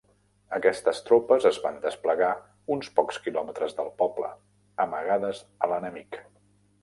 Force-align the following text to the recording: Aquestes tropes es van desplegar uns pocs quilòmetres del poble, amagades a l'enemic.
Aquestes 0.57 1.01
tropes 1.09 1.43
es 1.49 1.57
van 1.65 1.75
desplegar 1.83 2.29
uns 2.77 2.89
pocs 2.99 3.19
quilòmetres 3.27 3.77
del 3.81 3.93
poble, 4.01 4.29
amagades 4.87 5.43
a 5.67 5.71
l'enemic. 5.73 6.19